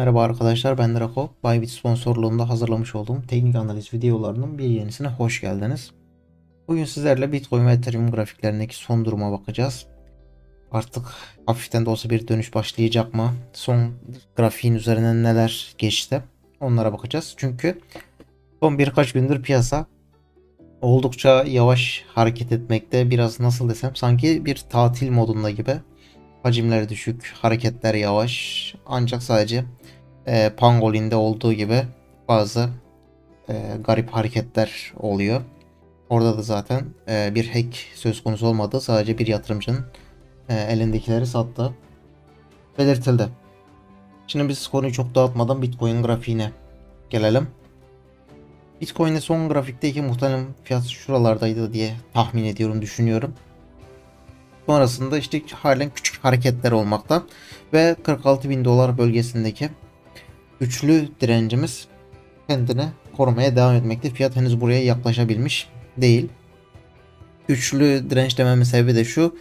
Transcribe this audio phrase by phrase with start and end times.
[0.00, 1.30] Merhaba arkadaşlar ben Drako.
[1.44, 5.90] Bybit sponsorluğunda hazırlamış olduğum teknik analiz videolarının bir yenisine hoş geldiniz.
[6.68, 9.86] Bugün sizlerle Bitcoin ve Ethereum grafiklerindeki son duruma bakacağız.
[10.72, 11.04] Artık
[11.46, 13.32] hafiften de olsa bir dönüş başlayacak mı?
[13.52, 13.92] Son
[14.36, 16.22] grafiğin üzerinden neler geçti?
[16.60, 17.34] Onlara bakacağız.
[17.36, 17.80] Çünkü
[18.60, 19.86] son birkaç gündür piyasa
[20.80, 23.10] oldukça yavaş hareket etmekte.
[23.10, 25.76] Biraz nasıl desem sanki bir tatil modunda gibi.
[26.42, 28.74] Hacimler düşük, hareketler yavaş.
[28.86, 29.64] Ancak sadece
[30.26, 31.82] e, Pangolin'de olduğu gibi
[32.28, 32.68] bazı
[33.48, 33.54] e,
[33.84, 35.40] garip hareketler oluyor.
[36.08, 38.80] Orada da zaten e, bir hack söz konusu olmadı.
[38.80, 39.86] Sadece bir yatırımcının
[40.48, 41.74] e, elindekileri sattı.
[42.78, 43.28] Belirtildi.
[44.26, 46.52] Şimdi biz konuyu çok dağıtmadan Bitcoin grafiğine
[47.10, 47.48] gelelim.
[48.80, 53.34] Bitcoin'de son grafikteki muhtemelen fiyat şuralardaydı diye tahmin ediyorum, düşünüyorum.
[54.66, 57.22] Sonrasında işte halen küçük hareketler olmakta
[57.72, 59.68] ve 46 bin dolar bölgesindeki
[60.60, 61.88] güçlü direncimiz
[62.48, 62.84] kendini
[63.16, 64.10] korumaya devam etmekte.
[64.10, 66.28] Fiyat henüz buraya yaklaşabilmiş değil.
[67.48, 69.36] Güçlü direnç dememin sebebi de şu.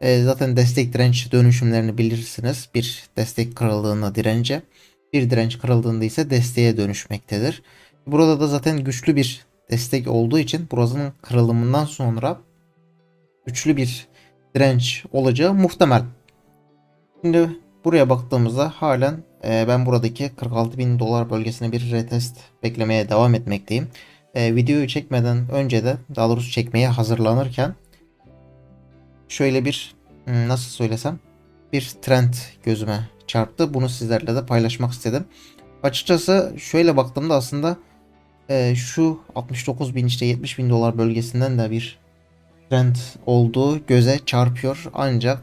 [0.00, 2.68] E, zaten destek direnç dönüşümlerini bilirsiniz.
[2.74, 4.62] Bir destek kırıldığında dirence,
[5.12, 7.62] bir direnç kırıldığında ise desteğe dönüşmektedir.
[8.06, 12.40] Burada da zaten güçlü bir destek olduğu için burasının kırılımından sonra
[13.46, 14.08] güçlü bir
[14.54, 16.02] direnç olacağı muhtemel.
[17.22, 17.50] Şimdi
[17.84, 23.88] buraya baktığımızda halen e, ben buradaki 46 bin dolar bölgesine bir retest beklemeye devam etmekteyim.
[24.34, 27.74] E, videoyu çekmeden önce de daha doğrusu çekmeye hazırlanırken
[29.28, 31.18] şöyle bir hmm, nasıl söylesem
[31.72, 33.74] bir trend gözüme çarptı.
[33.74, 35.24] Bunu sizlerle de paylaşmak istedim.
[35.82, 37.76] Açıkçası şöyle baktığımda aslında
[38.48, 41.98] e, şu 69 bin işte 70 bin dolar bölgesinden de bir
[42.70, 44.84] trend olduğu göze çarpıyor.
[44.94, 45.42] Ancak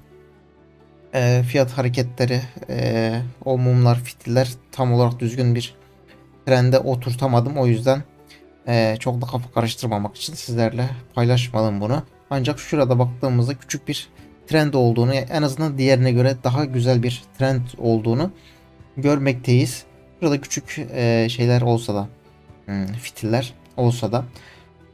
[1.14, 5.76] e, fiyat hareketleri, e, o mumlar, fitiller tam olarak düzgün bir
[6.46, 7.58] trende oturtamadım.
[7.58, 8.04] O yüzden
[8.68, 12.04] e, çok da kafa karıştırmamak için sizlerle paylaşmadım bunu.
[12.30, 14.10] Ancak şurada baktığımızda küçük bir
[14.48, 18.32] trend olduğunu, en azından diğerine göre daha güzel bir trend olduğunu
[18.98, 19.84] görmekteyiz.
[20.22, 22.08] Burada küçük e, şeyler olsa da,
[22.66, 24.26] hmm, fitiller olsa da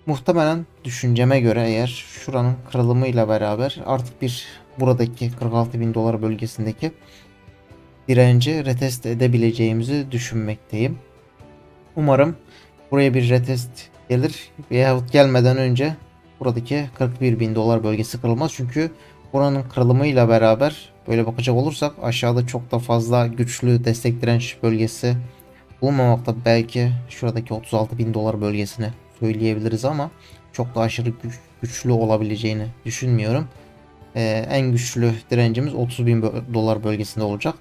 [0.06, 4.46] Muhtemelen düşünceme göre eğer şuranın kırılımıyla beraber artık bir
[4.80, 6.91] buradaki 46 bin dolar bölgesindeki
[8.08, 10.97] direnci retest edebileceğimizi düşünmekteyim.
[11.96, 12.36] Umarım
[12.91, 13.69] buraya bir retest
[14.09, 15.96] gelir veyahut gelmeden önce
[16.40, 18.52] buradaki 41 bin dolar bölgesi kırılmaz.
[18.56, 18.91] Çünkü
[19.34, 25.16] buranın kırılımıyla beraber böyle bakacak olursak aşağıda çok da fazla güçlü destek direnç bölgesi
[25.81, 26.35] bulunmamakta.
[26.46, 30.11] Belki şuradaki 36 bin dolar bölgesine söyleyebiliriz ama
[30.53, 33.47] çok da aşırı güç, güçlü olabileceğini düşünmüyorum.
[34.16, 36.22] Ee, en güçlü direncimiz 30 bin
[36.53, 37.56] dolar bölgesinde olacak.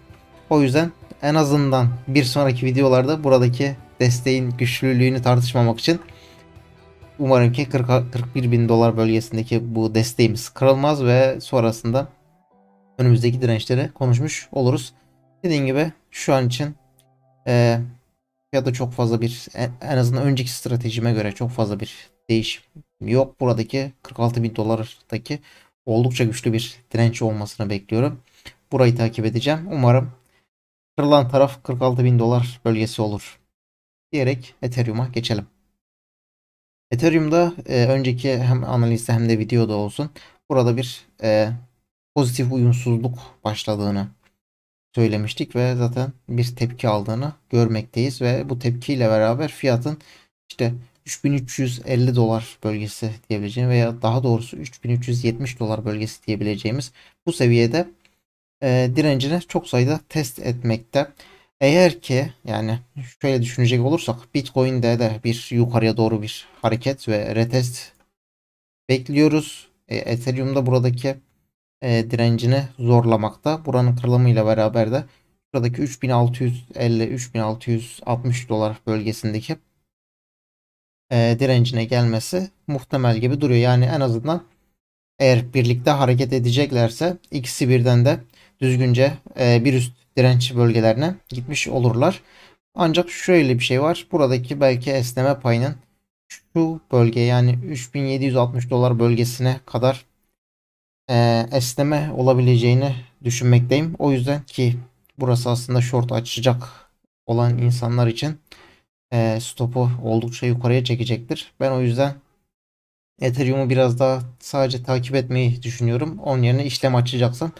[0.50, 0.92] O yüzden
[1.22, 6.00] en azından bir sonraki videolarda buradaki desteğin güçlülüğünü tartışmamak için
[7.18, 12.08] umarım ki 40, 41 bin dolar bölgesindeki bu desteğimiz kırılmaz ve sonrasında
[12.98, 14.92] önümüzdeki dirençleri konuşmuş oluruz.
[15.44, 16.74] Dediğim gibi şu an için
[17.46, 17.78] e,
[18.52, 19.48] ya da çok fazla bir
[19.80, 22.62] en azından önceki stratejime göre çok fazla bir değişim
[23.00, 23.40] yok.
[23.40, 25.38] Buradaki 46 bin dolardaki
[25.86, 28.20] oldukça güçlü bir direnç olmasını bekliyorum.
[28.72, 29.68] Burayı takip edeceğim.
[29.72, 30.12] Umarım
[30.96, 33.40] kırılan taraf 46 bin dolar bölgesi olur.
[34.12, 35.46] Diyerek Ethereum'a geçelim.
[36.90, 40.10] Ethereum'da e, önceki hem analizde hem de videoda olsun
[40.50, 41.50] burada bir e,
[42.14, 44.08] pozitif uyumsuzluk başladığını
[44.94, 49.98] söylemiştik ve zaten bir tepki aldığını görmekteyiz ve bu tepkiyle beraber fiyatın
[50.50, 50.74] işte
[51.06, 56.92] 3350 dolar bölgesi diyebileceğim veya daha doğrusu 3370 dolar bölgesi diyebileceğimiz
[57.26, 57.88] bu seviyede
[58.62, 61.08] e, direncini çok sayıda test etmekte.
[61.60, 62.78] Eğer ki yani
[63.22, 67.92] şöyle düşünecek olursak Bitcoin'de de bir yukarıya doğru bir hareket ve retest
[68.88, 69.68] bekliyoruz.
[69.88, 71.16] E, Ethereum'da buradaki
[71.82, 73.64] e, direncini zorlamakta.
[73.66, 75.04] Buranın kırılımıyla beraber de
[75.54, 79.56] buradaki 3650-3660 dolar bölgesindeki
[81.12, 83.60] e, direncine gelmesi muhtemel gibi duruyor.
[83.60, 84.42] Yani en azından
[85.18, 88.20] eğer birlikte hareket edeceklerse ikisi birden de
[88.60, 92.22] düzgünce e, bir üst direnç bölgelerine gitmiş olurlar.
[92.74, 94.06] Ancak şöyle bir şey var.
[94.12, 95.74] Buradaki belki esneme payının
[96.54, 100.04] şu bölge yani 3760 dolar bölgesine kadar
[101.12, 102.94] e, esneme olabileceğini
[103.24, 103.94] düşünmekteyim.
[103.98, 104.76] O yüzden ki
[105.18, 106.62] burası aslında short açacak
[107.26, 108.40] olan insanlar için
[109.12, 111.52] e, stopu oldukça yukarıya çekecektir.
[111.60, 112.14] Ben o yüzden
[113.20, 116.18] Ethereum'u biraz daha sadece takip etmeyi düşünüyorum.
[116.18, 117.52] Onun yerine işlem açacaksam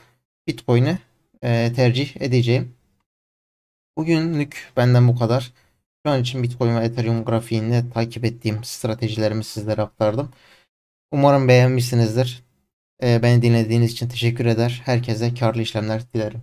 [0.47, 0.99] Bitcoin'i
[1.43, 2.75] e, tercih edeceğim.
[3.99, 5.53] Bugünlük benden bu kadar.
[6.07, 10.31] Şu an için Bitcoin ve Ethereum grafiğinde takip ettiğim stratejilerimi sizlere aktardım.
[11.13, 12.45] Umarım beğenmişsinizdir.
[13.03, 14.83] Ee, Beni dinlediğiniz için teşekkür eder.
[14.85, 16.43] Herkese karlı işlemler dilerim.